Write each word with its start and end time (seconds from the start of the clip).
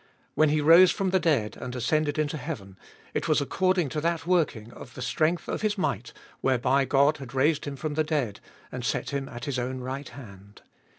When 0.33 0.49
He 0.49 0.61
rose 0.61 0.89
from 0.89 1.11
the 1.11 1.19
dead 1.19 1.55
and 1.57 1.75
ascended 1.75 2.17
into 2.17 2.35
heaven, 2.35 2.75
it 3.13 3.27
was 3.27 3.39
according 3.39 3.89
to 3.89 4.01
that 4.01 4.25
working 4.25 4.71
of 4.73 4.95
the 4.95 5.01
strength 5.03 5.47
of 5.47 5.61
His 5.61 5.77
might, 5.77 6.11
whereby 6.39 6.85
God 6.85 7.17
had 7.17 7.35
raised 7.35 7.65
Him 7.65 7.75
from 7.75 7.93
the 7.93 8.03
dead 8.03 8.39
and 8.71 8.83
set 8.83 9.11
Him 9.11 9.29
at 9.29 9.45
His 9.45 9.59
own 9.59 9.79
right 9.81 10.09
hand. 10.09 10.63